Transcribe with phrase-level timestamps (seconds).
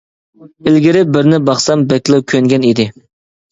[0.71, 2.91] ئىلگىرى بىرنى باقسام بەكلا كۆنگەن ئىدى.